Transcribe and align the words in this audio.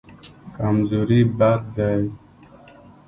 کمزوري 0.55 1.21
بد 1.37 1.61
دی. 1.75 2.01